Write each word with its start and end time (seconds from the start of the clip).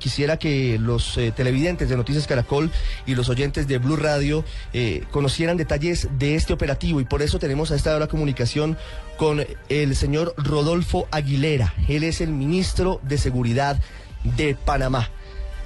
Quisiera 0.00 0.38
que 0.38 0.78
los 0.78 1.18
eh, 1.18 1.30
televidentes 1.30 1.90
de 1.90 1.96
Noticias 1.96 2.26
Caracol 2.26 2.70
y 3.04 3.14
los 3.14 3.28
oyentes 3.28 3.68
de 3.68 3.76
Blue 3.76 3.96
Radio 3.96 4.44
eh, 4.72 5.04
conocieran 5.10 5.58
detalles 5.58 6.08
de 6.18 6.34
este 6.34 6.54
operativo 6.54 7.00
y 7.00 7.04
por 7.04 7.20
eso 7.20 7.38
tenemos 7.38 7.70
a 7.70 7.76
esta 7.76 7.94
hora 7.94 8.06
comunicación 8.06 8.78
con 9.18 9.44
el 9.68 9.94
señor 9.94 10.34
Rodolfo 10.38 11.06
Aguilera. 11.10 11.74
Él 11.86 12.02
es 12.02 12.22
el 12.22 12.30
ministro 12.30 12.98
de 13.02 13.18
Seguridad 13.18 13.78
de 14.24 14.54
Panamá. 14.54 15.10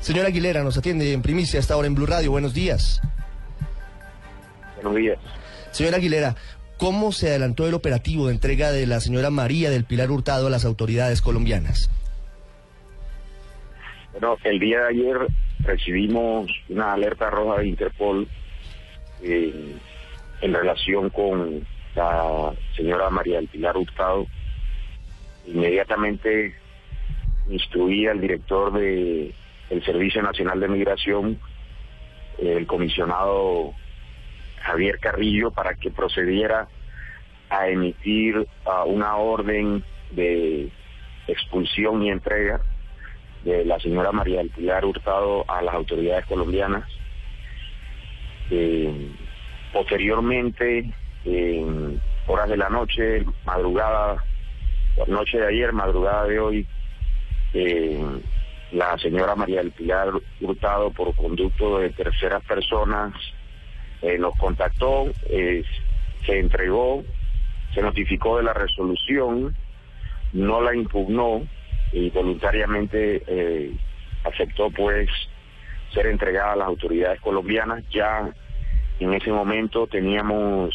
Señor 0.00 0.26
Aguilera, 0.26 0.64
nos 0.64 0.76
atiende 0.76 1.12
en 1.12 1.22
primicia 1.22 1.58
a 1.58 1.60
esta 1.60 1.76
hora 1.76 1.86
en 1.86 1.94
Blue 1.94 2.06
Radio. 2.06 2.32
Buenos 2.32 2.52
días. 2.52 3.00
Buenos 4.82 4.96
días. 4.96 5.18
Señor 5.70 5.94
Aguilera, 5.94 6.34
¿cómo 6.76 7.12
se 7.12 7.28
adelantó 7.28 7.68
el 7.68 7.74
operativo 7.74 8.26
de 8.26 8.34
entrega 8.34 8.72
de 8.72 8.86
la 8.86 8.98
señora 8.98 9.30
María 9.30 9.70
del 9.70 9.84
Pilar 9.84 10.10
Hurtado 10.10 10.48
a 10.48 10.50
las 10.50 10.64
autoridades 10.64 11.22
colombianas? 11.22 11.88
Bueno, 14.14 14.38
el 14.44 14.60
día 14.60 14.78
de 14.82 14.88
ayer 14.90 15.26
recibimos 15.64 16.48
una 16.68 16.92
alerta 16.92 17.30
roja 17.30 17.58
de 17.58 17.66
Interpol 17.66 18.28
eh, 19.20 19.74
en 20.40 20.54
relación 20.54 21.10
con 21.10 21.66
la 21.96 22.52
señora 22.76 23.10
María 23.10 23.38
del 23.38 23.48
Pilar 23.48 23.76
Hurtado. 23.76 24.28
Inmediatamente 25.48 26.54
instruí 27.48 28.06
al 28.06 28.20
director 28.20 28.72
de 28.72 29.34
el 29.70 29.84
Servicio 29.84 30.22
Nacional 30.22 30.60
de 30.60 30.68
Migración, 30.68 31.40
el 32.38 32.68
comisionado 32.68 33.74
Javier 34.62 35.00
Carrillo, 35.00 35.50
para 35.50 35.74
que 35.74 35.90
procediera 35.90 36.68
a 37.50 37.68
emitir 37.68 38.46
una 38.86 39.16
orden 39.16 39.82
de 40.12 40.70
expulsión 41.26 42.00
y 42.04 42.10
entrega 42.10 42.60
de 43.44 43.64
la 43.64 43.78
señora 43.78 44.10
María 44.10 44.38
del 44.38 44.50
Pilar 44.50 44.84
Hurtado 44.84 45.44
a 45.48 45.60
las 45.62 45.74
autoridades 45.74 46.24
colombianas. 46.26 46.84
Eh, 48.50 49.10
posteriormente, 49.72 50.90
en 51.24 52.00
horas 52.26 52.48
de 52.48 52.56
la 52.56 52.70
noche, 52.70 53.24
madrugada, 53.44 54.24
noche 55.06 55.38
de 55.38 55.46
ayer, 55.46 55.72
madrugada 55.72 56.24
de 56.24 56.38
hoy, 56.38 56.66
eh, 57.52 58.02
la 58.72 58.96
señora 58.98 59.34
María 59.34 59.58
del 59.58 59.72
Pilar 59.72 60.08
Hurtado, 60.40 60.90
por 60.90 61.14
conducto 61.14 61.78
de 61.78 61.90
terceras 61.90 62.42
personas, 62.44 63.12
eh, 64.00 64.18
nos 64.18 64.36
contactó, 64.38 65.12
se 65.28 66.38
entregó, 66.38 67.04
se 67.74 67.82
notificó 67.82 68.38
de 68.38 68.44
la 68.44 68.54
resolución, 68.54 69.54
no 70.32 70.60
la 70.62 70.74
impugnó, 70.74 71.42
y 71.92 72.10
voluntariamente 72.10 73.22
eh, 73.26 73.72
aceptó 74.24 74.70
pues 74.70 75.08
ser 75.92 76.06
entregada 76.06 76.52
a 76.52 76.56
las 76.56 76.68
autoridades 76.68 77.20
colombianas. 77.20 77.84
Ya 77.90 78.32
en 79.00 79.14
ese 79.14 79.30
momento 79.30 79.86
teníamos 79.86 80.74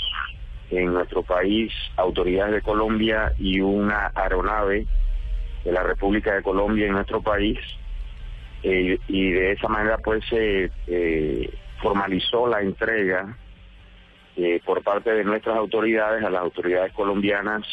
en 0.71 0.93
nuestro 0.93 1.23
país 1.23 1.73
autoridades 1.97 2.53
de 2.53 2.61
Colombia 2.61 3.33
y 3.37 3.59
una 3.59 4.11
aeronave 4.15 4.85
de 5.63 5.71
la 5.71 5.83
República 5.83 6.35
de 6.35 6.43
Colombia 6.43 6.85
en 6.85 6.93
nuestro 6.93 7.21
país 7.21 7.59
eh, 8.63 8.97
y 9.07 9.31
de 9.31 9.51
esa 9.53 9.67
manera 9.67 9.97
pues 9.97 10.23
se 10.29 10.71
eh, 10.87 11.53
formalizó 11.81 12.47
la 12.47 12.61
entrega 12.61 13.35
por 14.65 14.81
parte 14.83 15.11
de 15.11 15.25
nuestras 15.25 15.57
autoridades 15.57 16.23
a 16.23 16.29
las 16.29 16.41
autoridades 16.41 16.93
colombianas 16.93 17.65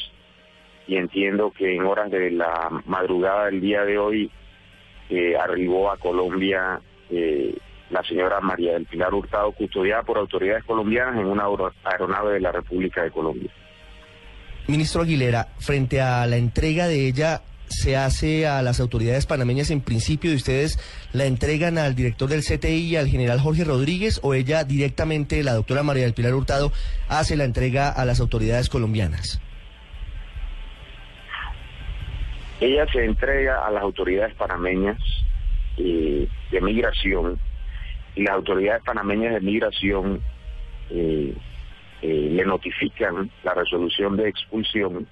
y 0.87 0.97
entiendo 0.97 1.51
que 1.51 1.75
en 1.75 1.85
horas 1.85 2.11
de 2.11 2.31
la 2.31 2.83
madrugada 2.87 3.47
del 3.47 3.61
día 3.61 3.85
de 3.85 3.99
hoy 3.99 4.31
eh, 5.11 5.37
arribó 5.37 5.91
a 5.91 5.97
Colombia 5.97 6.81
eh, 7.11 7.57
la 7.91 8.03
señora 8.03 8.41
María 8.41 8.73
del 8.73 8.87
Pilar 8.87 9.15
Hurtado, 9.15 9.53
custodiada 9.53 10.03
por 10.03 10.19
autoridades 10.19 10.65
colombianas 10.65 11.21
en 11.21 11.27
una 11.27 11.45
aeronave 11.85 12.35
de 12.35 12.41
la 12.41 12.53
República 12.53 13.03
de 13.03 13.11
Colombia. 13.11 13.51
Ministro 14.67 15.03
Aguilera, 15.03 15.49
frente 15.59 16.01
a 16.01 16.27
la 16.27 16.37
entrega 16.37 16.89
de 16.89 17.07
ella, 17.07 17.43
¿se 17.69 17.97
hace 17.97 18.49
a 18.49 18.63
las 18.63 18.81
autoridades 18.81 19.27
panameñas 19.27 19.71
en 19.71 19.81
principio 19.81 20.31
de 20.31 20.37
ustedes 20.37 20.81
la 21.13 21.27
entregan 21.27 21.79
al 21.79 21.95
director 21.95 22.29
del 22.29 22.43
CTI 22.43 22.89
y 22.89 22.97
al 22.97 23.07
general 23.07 23.41
Jorge 23.41 23.63
Rodríguez 23.63 24.19
o 24.25 24.35
ella 24.35 24.65
directamente, 24.65 25.45
la 25.45 25.55
doctora 25.55 25.85
María 25.85 26.03
del 26.03 26.15
Pilar 26.15 26.35
Hurtado, 26.35 26.73
hace 27.09 27.37
la 27.37 27.45
entrega 27.45 27.89
a 27.91 28.05
las 28.05 28.19
autoridades 28.19 28.69
colombianas? 28.69 29.41
Ella 32.61 32.87
se 32.91 33.05
entrega 33.05 33.67
a 33.67 33.71
las 33.71 33.83
autoridades 33.83 34.35
panameñas 34.35 34.99
eh, 35.77 36.27
de 36.51 36.61
migración 36.63 37.39
y 38.15 38.23
las 38.23 38.35
autoridades 38.35 38.83
panameñas 38.83 39.35
de 39.35 39.41
migración 39.41 40.23
eh, 40.89 41.35
eh, 42.01 42.29
le 42.33 42.45
notifican 42.47 43.31
la 43.45 43.53
resolución 43.53 44.17
de 44.17 44.29
expulsión. 44.29 45.07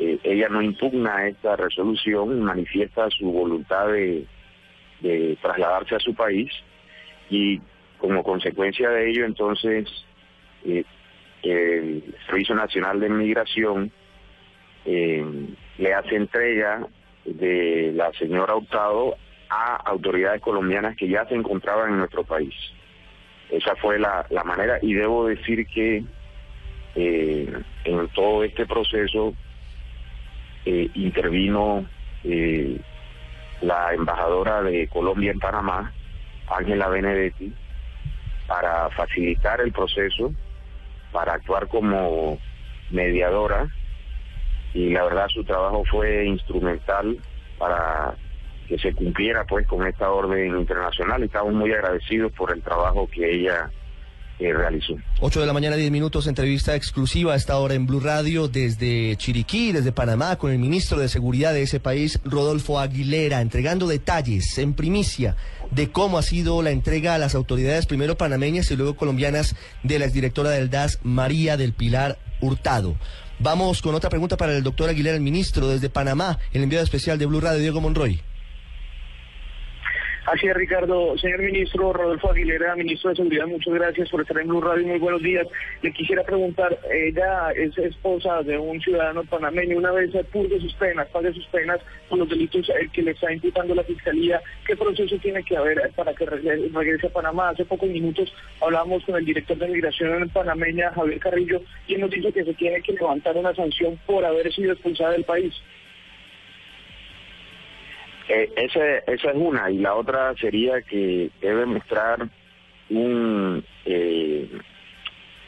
ella 0.00 0.48
no 0.48 0.60
impugna 0.60 1.28
esta 1.28 1.54
resolución, 1.54 2.42
manifiesta 2.42 3.08
su 3.10 3.30
voluntad 3.30 3.86
de, 3.88 4.26
de 5.00 5.38
trasladarse 5.40 5.94
a 5.94 6.00
su 6.00 6.14
país 6.14 6.50
y 7.30 7.60
como 7.98 8.24
consecuencia 8.24 8.90
de 8.90 9.10
ello 9.10 9.24
entonces 9.24 9.88
el 10.64 12.14
Servicio 12.26 12.56
Nacional 12.56 12.98
de 12.98 13.08
Migración 13.08 13.92
le 15.78 15.94
hace 15.94 16.16
entrega 16.16 16.86
de 17.24 17.92
la 17.94 18.12
señora 18.12 18.56
Hurtado 18.56 19.16
a 19.48 19.76
autoridades 19.76 20.42
colombianas 20.42 20.96
que 20.96 21.08
ya 21.08 21.24
se 21.26 21.34
encontraban 21.34 21.92
en 21.92 21.98
nuestro 21.98 22.24
país. 22.24 22.54
Esa 23.50 23.74
fue 23.76 23.98
la, 23.98 24.26
manera 24.44 24.78
y 24.82 24.92
debo 24.92 25.26
decir 25.26 25.66
que 25.68 26.04
eh, 26.94 27.62
en 27.84 28.08
todo 28.08 28.44
este 28.44 28.66
proceso 28.66 29.34
eh, 30.66 30.90
intervino 30.94 31.86
eh, 32.24 32.78
la 33.62 33.94
embajadora 33.94 34.62
de 34.62 34.86
Colombia 34.88 35.30
en 35.30 35.38
Panamá, 35.38 35.92
Ángela 36.48 36.88
Benedetti, 36.88 37.52
para 38.46 38.90
facilitar 38.90 39.60
el 39.60 39.72
proceso, 39.72 40.32
para 41.12 41.34
actuar 41.34 41.68
como 41.68 42.38
mediadora 42.90 43.68
y 44.74 44.90
la 44.90 45.04
verdad 45.04 45.26
su 45.28 45.44
trabajo 45.44 45.84
fue 45.90 46.26
instrumental 46.26 47.18
para 47.58 48.14
que 48.68 48.78
se 48.78 48.92
cumpliera 48.94 49.44
pues 49.44 49.66
con 49.66 49.86
esta 49.86 50.10
orden 50.10 50.58
internacional 50.58 51.22
estamos 51.22 51.54
muy 51.54 51.72
agradecidos 51.72 52.32
por 52.32 52.52
el 52.52 52.62
trabajo 52.62 53.08
que 53.10 53.34
ella 53.34 53.70
eh, 54.40 54.52
realizó. 54.52 54.94
8 55.20 55.40
de 55.40 55.46
la 55.46 55.52
mañana, 55.52 55.74
10 55.74 55.90
minutos, 55.90 56.28
entrevista 56.28 56.76
exclusiva 56.76 57.32
a 57.32 57.36
esta 57.36 57.58
hora 57.58 57.74
en 57.74 57.86
Blue 57.86 57.98
Radio 57.98 58.46
desde 58.46 59.16
Chiriquí, 59.16 59.72
desde 59.72 59.90
Panamá, 59.90 60.36
con 60.36 60.52
el 60.52 60.60
ministro 60.60 61.00
de 61.00 61.08
Seguridad 61.08 61.52
de 61.52 61.62
ese 61.62 61.80
país, 61.80 62.20
Rodolfo 62.24 62.78
Aguilera, 62.78 63.40
entregando 63.40 63.88
detalles 63.88 64.56
en 64.58 64.74
primicia 64.74 65.34
de 65.72 65.90
cómo 65.90 66.18
ha 66.18 66.22
sido 66.22 66.62
la 66.62 66.70
entrega 66.70 67.14
a 67.14 67.18
las 67.18 67.34
autoridades, 67.34 67.86
primero 67.86 68.16
panameñas 68.16 68.70
y 68.70 68.76
luego 68.76 68.94
colombianas, 68.94 69.56
de 69.82 69.98
la 69.98 70.04
exdirectora 70.04 70.50
del 70.50 70.70
DAS, 70.70 71.00
María 71.02 71.56
del 71.56 71.72
Pilar 71.72 72.18
Hurtado. 72.40 72.94
Vamos 73.40 73.82
con 73.82 73.94
otra 73.94 74.10
pregunta 74.10 74.36
para 74.36 74.56
el 74.56 74.64
doctor 74.64 74.90
Aguilera, 74.90 75.16
el 75.16 75.22
ministro 75.22 75.68
desde 75.68 75.88
Panamá, 75.88 76.38
el 76.52 76.64
enviado 76.64 76.82
especial 76.82 77.18
de 77.18 77.26
Blue 77.26 77.40
Radio, 77.40 77.60
Diego 77.60 77.80
Monroy. 77.80 78.20
Así 80.30 80.46
es, 80.46 80.54
Ricardo. 80.54 81.16
Señor 81.16 81.40
ministro 81.40 81.90
Rodolfo 81.90 82.30
Aguilera, 82.30 82.76
ministro 82.76 83.08
de 83.08 83.16
Seguridad, 83.16 83.46
muchas 83.46 83.72
gracias 83.72 84.10
por 84.10 84.20
estar 84.20 84.38
en 84.38 84.48
Blue 84.48 84.60
Radio 84.60 84.86
muy 84.86 84.98
buenos 84.98 85.22
días. 85.22 85.46
Le 85.80 85.90
quisiera 85.90 86.22
preguntar, 86.22 86.78
ella 86.92 87.50
es 87.52 87.78
esposa 87.78 88.42
de 88.42 88.58
un 88.58 88.78
ciudadano 88.78 89.24
panameño, 89.24 89.78
una 89.78 89.90
vez 89.90 90.10
purgue 90.30 90.60
sus 90.60 90.74
penas, 90.74 91.08
pague 91.08 91.32
sus 91.32 91.46
penas 91.46 91.80
con 92.10 92.18
los 92.18 92.28
delitos 92.28 92.68
eh, 92.68 92.90
que 92.92 93.00
le 93.00 93.12
está 93.12 93.32
imputando 93.32 93.74
la 93.74 93.82
Fiscalía, 93.84 94.42
¿qué 94.66 94.76
proceso 94.76 95.16
tiene 95.16 95.42
que 95.42 95.56
haber 95.56 95.90
para 95.96 96.12
que 96.12 96.26
regrese 96.26 97.06
a 97.06 97.10
Panamá? 97.10 97.48
Hace 97.48 97.64
pocos 97.64 97.88
minutos 97.88 98.30
hablábamos 98.60 99.02
con 99.06 99.16
el 99.16 99.24
director 99.24 99.56
de 99.56 99.68
Migración 99.68 100.28
panameña, 100.28 100.92
Javier 100.92 101.20
Carrillo, 101.20 101.62
y 101.86 101.94
él 101.94 102.02
nos 102.02 102.10
dice 102.10 102.32
que 102.34 102.44
se 102.44 102.52
tiene 102.52 102.82
que 102.82 102.92
levantar 102.92 103.34
una 103.34 103.54
sanción 103.54 103.98
por 104.04 104.26
haber 104.26 104.52
sido 104.52 104.74
expulsada 104.74 105.12
del 105.12 105.24
país. 105.24 105.54
Eh, 108.28 108.52
esa, 108.56 108.98
esa 109.06 109.30
es 109.30 109.36
una, 109.36 109.70
y 109.70 109.78
la 109.78 109.94
otra 109.94 110.34
sería 110.36 110.82
que 110.82 111.30
debe 111.40 111.64
mostrar 111.64 112.28
un, 112.90 113.64
eh, 113.86 114.48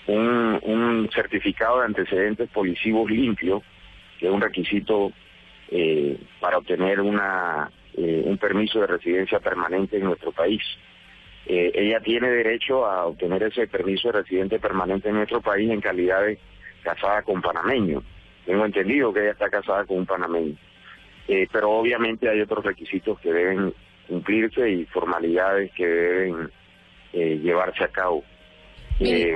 un, 0.06 1.08
certificado 1.14 1.80
de 1.80 1.86
antecedentes 1.86 2.48
policivos 2.50 3.10
limpio, 3.10 3.62
que 4.18 4.26
es 4.26 4.32
un 4.32 4.40
requisito 4.40 5.12
eh, 5.70 6.18
para 6.40 6.58
obtener 6.58 7.00
una, 7.00 7.70
eh, 7.94 8.22
un 8.24 8.38
permiso 8.38 8.80
de 8.80 8.86
residencia 8.86 9.40
permanente 9.40 9.96
en 9.96 10.04
nuestro 10.04 10.32
país. 10.32 10.62
Eh, 11.46 11.72
ella 11.74 12.00
tiene 12.00 12.30
derecho 12.30 12.86
a 12.86 13.06
obtener 13.06 13.42
ese 13.42 13.66
permiso 13.66 14.08
de 14.08 14.22
residente 14.22 14.58
permanente 14.58 15.08
en 15.08 15.16
nuestro 15.16 15.40
país 15.40 15.70
en 15.70 15.80
calidad 15.80 16.22
de 16.22 16.38
casada 16.82 17.22
con 17.22 17.42
panameño. 17.42 18.02
Tengo 18.46 18.64
entendido 18.64 19.12
que 19.12 19.20
ella 19.20 19.32
está 19.32 19.50
casada 19.50 19.84
con 19.84 19.98
un 19.98 20.06
panameño. 20.06 20.56
Eh, 21.32 21.46
pero 21.52 21.70
obviamente 21.70 22.28
hay 22.28 22.40
otros 22.40 22.64
requisitos 22.64 23.20
que 23.20 23.32
deben 23.32 23.72
cumplirse 24.08 24.68
y 24.68 24.84
formalidades 24.86 25.70
que 25.76 25.86
deben 25.86 26.50
eh, 27.12 27.38
llevarse 27.40 27.84
a 27.84 27.88
cabo. 27.88 28.24
Eh, 28.98 29.32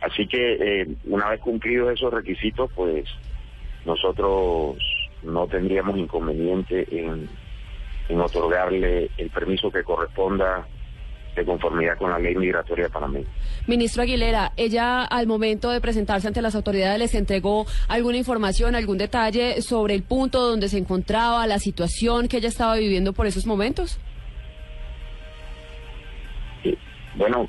así 0.00 0.26
que 0.26 0.96
una 1.04 1.28
vez 1.28 1.40
cumplidos 1.40 1.92
esos 1.92 2.10
requisitos, 2.10 2.70
pues 2.74 3.04
nosotros 3.84 4.78
no 5.22 5.46
tendríamos 5.46 5.98
inconveniente 5.98 6.86
en, 6.90 7.28
en 8.08 8.20
otorgarle 8.22 9.10
el 9.18 9.28
permiso 9.28 9.70
que 9.70 9.84
corresponda 9.84 10.66
de 11.34 11.44
conformidad 11.44 11.96
con 11.98 12.10
la 12.10 12.18
ley 12.18 12.34
migratoria 12.36 12.88
panameña. 12.88 13.26
Ministro 13.66 14.02
Aguilera, 14.02 14.52
ella 14.56 15.02
al 15.04 15.26
momento 15.26 15.70
de 15.70 15.80
presentarse 15.80 16.28
ante 16.28 16.42
las 16.42 16.54
autoridades 16.54 16.98
les 16.98 17.14
entregó 17.14 17.66
alguna 17.88 18.16
información, 18.18 18.74
algún 18.74 18.98
detalle 18.98 19.60
sobre 19.62 19.94
el 19.94 20.02
punto 20.02 20.40
donde 20.48 20.68
se 20.68 20.78
encontraba, 20.78 21.46
la 21.46 21.58
situación 21.58 22.28
que 22.28 22.36
ella 22.36 22.48
estaba 22.48 22.76
viviendo 22.76 23.12
por 23.12 23.26
esos 23.26 23.46
momentos. 23.46 23.98
Sí. 26.62 26.76
Bueno, 27.16 27.48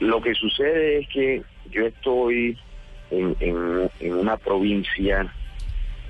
lo 0.00 0.20
que 0.20 0.34
sucede 0.34 1.00
es 1.00 1.08
que 1.08 1.42
yo 1.70 1.86
estoy 1.86 2.58
en, 3.10 3.36
en- 3.40 3.90
en 4.00 4.14
una 4.14 4.36
provincia 4.36 5.32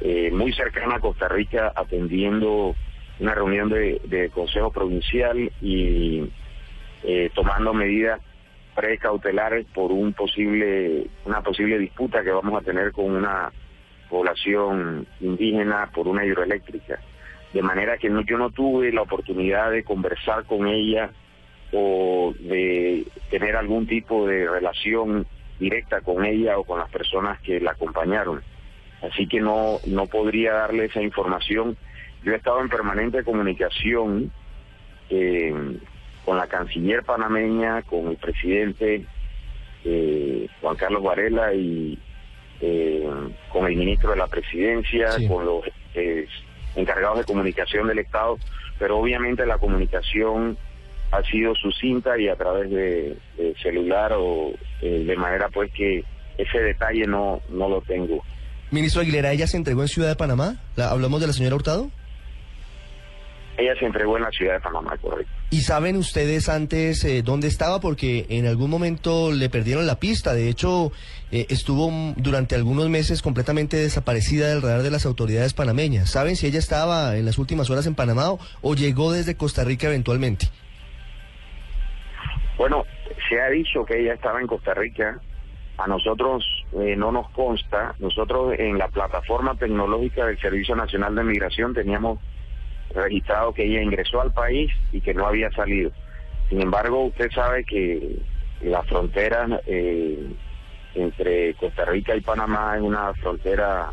eh, 0.01 0.31
muy 0.33 0.53
cercana 0.53 0.97
a 0.97 1.01
Costa 1.01 1.29
Rica 1.29 1.73
atendiendo 1.75 2.75
una 3.21 3.35
reunión 3.35 3.69
de, 3.69 4.01
de 4.05 4.31
Consejo 4.31 4.71
Provincial 4.73 5.53
y 5.61 6.23
eh, 7.05 7.31
tomando 7.35 7.75
medidas 7.75 8.21
precautelares 8.75 9.67
por 9.75 9.93
un 9.93 10.13
posible 10.15 11.07
una 11.25 11.43
posible 11.43 11.79
disputa 11.79 12.23
que 12.23 12.31
vamos 12.31 12.61
a 12.61 12.65
tener 12.65 12.93
con 12.93 13.11
una 13.11 13.53
población 14.09 15.07
indígena 15.21 15.91
por 15.93 16.09
una 16.09 16.25
hidroeléctrica 16.25 16.99
de 17.53 17.63
manera 17.63 17.99
que 17.99 18.09
no, 18.09 18.23
yo 18.23 18.39
no 18.39 18.51
tuve 18.51 18.93
la 18.93 19.03
oportunidad 19.03 19.71
de 19.71 19.85
conversar 19.85 20.45
con 20.45 20.67
ella 20.67 21.11
o 21.73 22.35
de 22.39 23.07
tener 23.31 23.57
algún 23.57 23.87
tipo 23.87 24.27
de 24.27 24.49
relación 24.49 25.27
directa 25.59 26.01
con 26.01 26.25
ella 26.25 26.59
o 26.59 26.65
con 26.65 26.79
las 26.79 26.91
personas 26.91 27.41
que 27.41 27.61
la 27.61 27.73
acompañaron. 27.73 28.43
Así 29.03 29.27
que 29.27 29.41
no, 29.41 29.79
no 29.87 30.07
podría 30.07 30.53
darle 30.53 30.87
esa 30.87 31.03
información. 31.03 31.77
Yo 32.25 32.33
he 32.33 32.37
estado 32.37 32.61
en 32.61 32.69
permanente 32.69 33.25
comunicación 33.25 34.33
eh, 35.11 35.79
con 36.25 36.37
la 36.37 36.47
canciller 36.47 37.03
panameña, 37.03 37.83
con 37.83 38.09
el 38.09 38.17
presidente 38.17 39.05
eh, 39.85 40.47
Juan 40.61 40.77
Carlos 40.77 41.03
Varela 41.03 41.53
y 41.55 41.99
eh, 42.61 43.09
con 43.51 43.67
el 43.67 43.77
ministro 43.77 44.11
de 44.11 44.17
la 44.17 44.27
presidencia, 44.29 45.11
Sí. 45.13 45.27
con 45.27 45.45
los 45.45 45.65
eh, 45.95 46.27
encargados 46.77 47.19
de 47.19 47.25
comunicación 47.25 47.89
del 47.89 47.99
Estado, 47.99 48.39
pero 48.79 48.99
obviamente 48.99 49.45
la 49.47 49.59
comunicación 49.59 50.57
ha 51.11 51.23
sido 51.25 51.55
sucinta 51.55 52.19
y 52.19 52.29
a 52.29 52.37
través 52.37 52.71
de, 52.71 53.17
de 53.37 53.55
celular 53.63 54.13
o 54.17 54.53
eh, 54.81 55.05
de 55.07 55.17
manera 55.17 55.49
pues 55.53 55.71
que 55.73 56.05
ese 56.39 56.59
detalle 56.61 57.07
no, 57.07 57.41
no 57.51 57.69
lo 57.69 57.83
tengo. 57.83 58.23
Ministro 58.71 59.03
Aguilera, 59.03 59.33
¿ella 59.33 59.47
se 59.47 59.59
entregó 59.59 59.83
en 59.83 59.89
Ciudad 59.89 60.09
de 60.09 60.17
Panamá? 60.17 60.57
¿La- 60.77 60.91
¿Hablamos 60.91 61.21
de 61.21 61.27
la 61.27 61.33
señora 61.35 61.57
Hurtado? 61.57 61.91
Ella 63.63 63.79
se 63.79 63.87
entregó 63.87 64.17
en 64.17 64.25
la 64.25 64.31
ciudad 64.31 64.55
de 64.55 64.61
Panamá, 64.61 64.97
correcto. 65.01 65.33
¿Y 65.51 65.61
saben 65.61 65.97
ustedes 65.97 66.49
antes 66.49 67.05
eh, 67.05 67.23
dónde 67.23 67.47
estaba? 67.47 67.79
Porque 67.81 68.27
en 68.29 68.47
algún 68.47 68.71
momento 68.71 69.31
le 69.31 69.49
perdieron 69.49 69.87
la 69.87 70.01
pista. 70.01 70.35
De 70.35 70.49
hecho, 70.49 70.91
eh, 71.31 71.47
estuvo 71.49 71.89
durante 72.17 72.57
algunos 72.57 72.89
meses 72.89 73.23
completamente 73.23 73.77
desaparecida 73.77 74.49
del 74.49 74.63
radar 74.63 74.83
de 74.83 74.91
las 74.91 75.07
autoridades 75.07 75.55
panameñas. 75.55 76.11
¿Saben 76.11 76.35
si 76.35 76.49
ella 76.49 76.59
estaba 76.59 77.17
en 77.17 77.25
las 77.25 77.39
últimas 77.39 77.71
horas 77.71 77.87
en 77.87 77.95
Panamá 77.95 78.33
o, 78.33 78.41
o 78.63 78.75
llegó 78.75 79.13
desde 79.13 79.37
Costa 79.37 79.63
Rica 79.63 79.87
eventualmente? 79.87 80.47
Bueno, 82.59 82.85
se 83.29 83.41
ha 83.41 83.49
dicho 83.49 83.85
que 83.85 84.01
ella 84.01 84.15
estaba 84.15 84.41
en 84.41 84.49
Costa 84.49 84.75
Rica. 84.75 85.21
A 85.79 85.87
nosotros 85.87 86.45
eh, 86.81 86.97
no 86.97 87.13
nos 87.13 87.31
consta. 87.31 87.95
Nosotros 88.01 88.55
en 88.59 88.77
la 88.77 88.89
plataforma 88.89 89.55
tecnológica 89.55 90.27
del 90.27 90.39
Servicio 90.41 90.75
Nacional 90.75 91.15
de 91.15 91.23
Migración 91.23 91.75
teníamos 91.75 92.19
registrado 92.95 93.53
que 93.53 93.65
ella 93.65 93.83
ingresó 93.83 94.21
al 94.21 94.33
país 94.33 94.71
y 94.93 95.01
que 95.01 95.15
no 95.15 95.27
había 95.27 95.51
salido. 95.53 95.91
Sin 96.49 96.61
embargo, 96.61 97.05
usted 97.05 97.31
sabe 97.31 97.65
que 97.65 98.17
la 98.61 98.83
frontera 98.83 99.61
eh, 99.67 100.27
entre 100.95 101.55
Costa 101.55 101.85
Rica 101.85 102.15
y 102.15 102.21
Panamá 102.21 102.75
es 102.77 102.83
una 102.83 103.13
frontera 103.15 103.93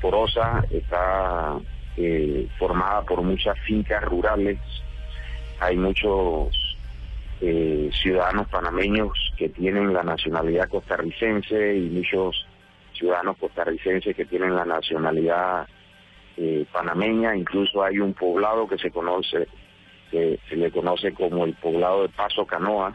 porosa, 0.00 0.64
está 0.70 1.58
eh, 1.96 2.48
formada 2.58 3.02
por 3.02 3.22
muchas 3.22 3.58
fincas 3.60 4.02
rurales, 4.04 4.58
hay 5.60 5.76
muchos 5.76 6.76
eh, 7.40 7.90
ciudadanos 7.92 8.48
panameños 8.48 9.10
que 9.36 9.48
tienen 9.48 9.92
la 9.92 10.02
nacionalidad 10.02 10.68
costarricense 10.68 11.76
y 11.76 11.88
muchos 11.88 12.46
ciudadanos 12.92 13.36
costarricenses 13.38 14.14
que 14.14 14.24
tienen 14.24 14.54
la 14.54 14.64
nacionalidad 14.64 15.66
eh, 16.40 16.64
panameña, 16.72 17.34
incluso 17.36 17.82
hay 17.82 17.98
un 17.98 18.14
poblado 18.14 18.68
que 18.68 18.78
se 18.78 18.90
conoce, 18.92 19.48
que 20.10 20.38
se 20.48 20.56
le 20.56 20.70
conoce 20.70 21.12
como 21.12 21.44
el 21.44 21.54
poblado 21.54 22.02
de 22.02 22.08
Paso 22.10 22.46
Canoas, 22.46 22.94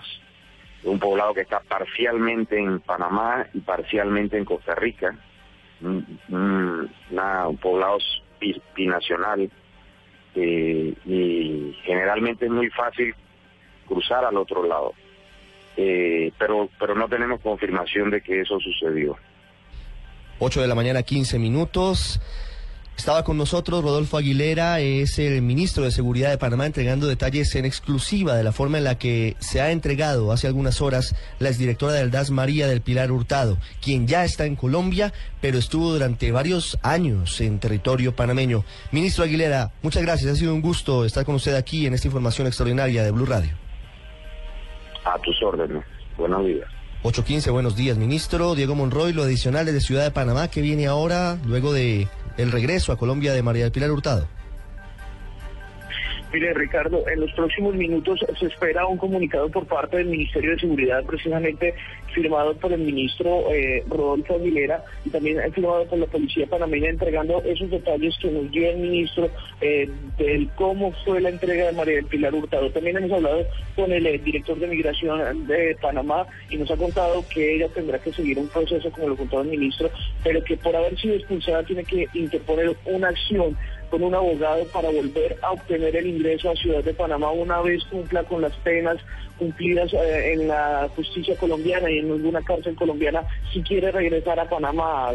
un 0.84 0.98
poblado 1.00 1.34
que 1.34 1.42
está 1.42 1.60
parcialmente 1.60 2.58
en 2.58 2.80
Panamá 2.80 3.46
y 3.54 3.60
parcialmente 3.60 4.38
en 4.38 4.46
Costa 4.46 4.76
Rica, 4.76 5.16
un, 5.82 6.20
un- 6.30 6.90
una- 7.12 7.48
un 7.50 7.58
poblado 7.58 7.98
bi- 8.40 8.62
binacional, 8.76 9.50
eh, 10.36 10.94
y 11.06 11.76
generalmente 11.84 12.46
es 12.46 12.52
muy 12.52 12.70
fácil 12.70 13.14
cruzar 13.88 14.26
al 14.26 14.38
otro 14.38 14.66
lado. 14.66 14.94
Eh, 15.76 16.32
pero, 16.38 16.70
pero 16.80 16.96
no 16.96 17.08
tenemos 17.10 17.42
confirmación 17.42 18.10
de 18.12 18.22
que 18.22 18.42
eso 18.42 18.60
sucedió. 18.60 19.18
8 20.40 20.62
de 20.62 20.68
la 20.68 20.76
mañana, 20.76 21.04
15 21.04 21.40
minutos. 21.40 22.20
Estaba 22.98 23.24
con 23.24 23.38
nosotros 23.38 23.84
Rodolfo 23.84 24.18
Aguilera, 24.18 24.80
es 24.80 25.20
el 25.20 25.42
ministro 25.42 25.84
de 25.84 25.92
Seguridad 25.92 26.30
de 26.30 26.38
Panamá, 26.38 26.66
entregando 26.66 27.08
detalles 27.08 27.54
en 27.56 27.66
exclusiva 27.66 28.36
de 28.36 28.44
la 28.44 28.52
forma 28.54 28.78
en 28.78 28.86
la 28.86 28.98
que 28.98 29.36
se 29.40 29.62
ha 29.62 29.72
entregado 29.72 30.32
hace 30.32 30.48
algunas 30.48 30.80
horas 30.80 31.16
la 31.40 31.50
exdirectora 31.50 31.94
del 31.94 32.12
DAS, 32.12 32.32
María 32.32 32.68
del 32.68 32.82
Pilar 32.82 33.12
Hurtado, 33.12 33.58
quien 33.82 34.08
ya 34.08 34.24
está 34.24 34.46
en 34.46 34.56
Colombia, 34.56 35.12
pero 35.42 35.58
estuvo 35.58 35.92
durante 35.92 36.32
varios 36.32 36.78
años 36.82 37.42
en 37.42 37.60
territorio 37.60 38.16
panameño. 38.16 38.64
Ministro 38.92 39.26
Aguilera, 39.26 39.72
muchas 39.82 40.04
gracias, 40.04 40.32
ha 40.32 40.36
sido 40.36 40.54
un 40.54 40.62
gusto 40.62 41.04
estar 41.04 41.26
con 41.26 41.36
usted 41.36 41.56
aquí 41.56 41.86
en 41.86 41.94
esta 41.94 42.08
información 42.08 42.48
extraordinaria 42.48 43.04
de 43.04 43.12
Blue 43.12 43.26
Radio. 43.26 43.52
A 45.04 45.20
tus 45.20 45.42
órdenes. 45.44 45.84
Buenos 46.16 46.46
días. 46.46 46.70
815, 47.04 47.52
buenos 47.52 47.76
días, 47.76 47.98
ministro. 47.98 48.56
Diego 48.56 48.76
Monroy, 48.76 49.12
lo 49.12 49.24
adicional 49.24 49.66
de 49.66 49.82
Ciudad 49.82 50.06
de 50.06 50.12
Panamá, 50.12 50.48
que 50.48 50.62
viene 50.62 50.88
ahora, 50.88 51.38
luego 51.46 51.74
de 51.74 52.08
el 52.38 52.50
regreso 52.50 52.94
a 52.94 52.98
Colombia 52.98 53.34
de 53.34 53.44
María 53.44 53.64
del 53.64 53.74
Pilar 53.74 53.92
Hurtado. 53.92 54.26
Mire, 56.34 56.52
Ricardo, 56.56 57.08
en 57.08 57.20
los 57.20 57.32
próximos 57.34 57.76
minutos 57.76 58.26
se 58.40 58.48
espera 58.48 58.88
un 58.88 58.98
comunicado 58.98 59.50
por 59.50 59.68
parte 59.68 59.98
del 59.98 60.08
Ministerio 60.08 60.50
de 60.52 60.60
Seguridad, 60.60 61.04
precisamente 61.04 61.76
firmado 62.12 62.56
por 62.56 62.74
el 62.74 62.80
ministro 62.82 63.54
eh, 63.54 63.84
Rodolfo 63.88 64.36
Aguilera 64.36 64.84
y 65.06 65.12
también 65.12 65.38
firmado 65.54 65.86
por 65.86 66.00
la 66.00 66.08
Policía 66.08 66.48
Panameña, 66.48 66.90
entregando 66.90 67.40
esos 67.44 67.70
detalles 67.70 68.18
que 68.20 68.32
nos 68.32 68.50
dio 68.50 68.68
el 68.68 68.78
ministro 68.78 69.30
eh, 69.62 69.88
del 70.18 70.50
cómo 70.56 70.92
fue 71.06 71.22
la 71.22 71.30
entrega 71.30 71.68
de 71.68 71.74
María 71.74 71.96
del 71.98 72.06
Pilar 72.06 72.34
Hurtado. 72.34 72.72
También 72.72 72.98
hemos 72.98 73.12
hablado 73.12 73.46
con 73.76 73.92
el 73.92 74.04
eh, 74.08 74.18
director 74.18 74.58
de 74.58 74.68
Migración 74.68 75.46
de 75.46 75.78
Panamá 75.80 76.26
y 76.50 76.58
nos 76.58 76.72
ha 76.72 76.78
contado 76.78 77.24
que 77.32 77.58
ella 77.58 77.68
tendrá 77.70 78.00
que 78.00 78.12
seguir 78.12 78.40
un 78.40 78.48
proceso, 78.48 78.90
como 78.90 79.10
lo 79.10 79.16
contó 79.16 79.42
el 79.42 79.50
ministro, 79.50 79.92
pero 80.24 80.44
que 80.44 80.58
por 80.58 80.76
haber 80.76 80.98
sido 80.98 81.14
expulsada 81.14 81.62
tiene 81.62 81.84
que 81.84 82.08
interponer 82.16 82.76
una 82.86 83.10
acción 83.10 83.56
con 83.94 84.02
un 84.02 84.16
abogado 84.16 84.66
para 84.74 84.90
volver 84.90 85.38
a 85.44 85.52
obtener 85.52 85.96
el 85.96 86.08
ingreso 86.08 86.50
a 86.50 86.56
Ciudad 86.56 86.84
de 86.84 86.96
Panamá 86.96 87.30
una 87.30 87.62
vez 87.62 87.84
cumpla 87.92 88.24
con 88.24 88.42
las 88.42 88.56
penas 88.64 88.98
cumplidas 89.38 89.94
eh, 89.94 90.34
en 90.34 90.48
la 90.48 90.90
justicia 90.96 91.38
colombiana 91.38 91.92
y 91.92 92.00
en 92.00 92.10
alguna 92.10 92.42
cárcel 92.42 92.76
colombiana 92.76 93.22
si 93.52 93.62
quiere 93.62 93.92
regresar 93.92 94.40
a 94.40 94.50
Panamá. 94.50 95.12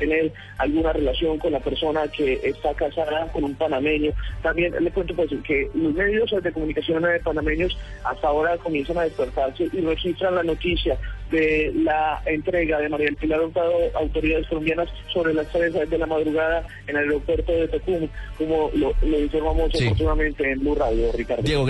tener 0.00 0.32
alguna 0.58 0.92
relación 0.92 1.38
con 1.38 1.52
la 1.52 1.60
persona 1.60 2.08
que 2.08 2.40
está 2.42 2.74
casada 2.74 3.30
con 3.32 3.44
un 3.44 3.54
panameño. 3.54 4.12
También 4.42 4.72
le 4.80 4.90
cuento 4.90 5.14
pues 5.14 5.30
que 5.44 5.68
los 5.74 5.94
medios 5.94 6.30
de 6.42 6.52
comunicación 6.52 7.02
de 7.02 7.20
panameños 7.20 7.78
hasta 8.02 8.26
ahora 8.26 8.56
comienzan 8.58 8.98
a 8.98 9.02
despertarse 9.02 9.68
y 9.72 9.80
registran 9.80 10.34
la 10.34 10.42
noticia 10.42 10.98
de 11.30 11.72
la 11.82 12.22
entrega 12.26 12.78
de 12.78 12.88
María 12.88 13.10
Pilar 13.20 13.40
Hurtado 13.40 13.72
a 13.94 13.98
autoridades 13.98 14.46
colombianas 14.48 14.88
sobre 15.12 15.34
las 15.34 15.46
3 15.52 15.88
de 15.90 15.98
la 15.98 16.06
madrugada 16.06 16.66
en 16.86 16.96
el 16.96 17.02
aeropuerto 17.04 17.52
de 17.52 17.68
Tecum, 17.68 18.08
como 18.36 18.70
lo, 18.74 18.92
lo 19.02 19.18
informamos 19.20 19.70
Sí. 19.72 19.86
oportunamente 19.86 20.50
en 20.50 20.60
Blue 20.60 20.74
Radio, 20.74 21.10
Ricardo. 21.12 21.42
Diego. 21.42 21.64